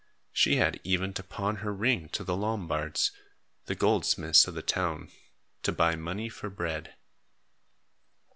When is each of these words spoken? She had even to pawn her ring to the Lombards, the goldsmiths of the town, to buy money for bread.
She 0.33 0.55
had 0.55 0.79
even 0.83 1.13
to 1.13 1.21
pawn 1.21 1.57
her 1.57 1.71
ring 1.71 2.09
to 2.09 2.23
the 2.23 2.35
Lombards, 2.35 3.11
the 3.65 3.75
goldsmiths 3.75 4.47
of 4.47 4.55
the 4.55 4.63
town, 4.63 5.11
to 5.61 5.71
buy 5.71 5.95
money 5.95 6.27
for 6.27 6.49
bread. 6.49 6.95